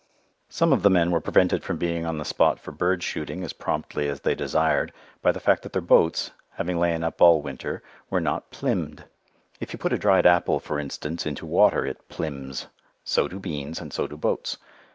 [0.49, 3.53] Some of the men were prevented from being on the spot for bird shooting as
[3.53, 7.83] promptly as they desired by the fact that their boats, having lain up all winter,
[8.09, 9.03] were not "plymmed."
[9.59, 12.65] If you put a dried apple, for instance, into water it "plymms";
[13.03, 14.57] so do beans, and so do boats.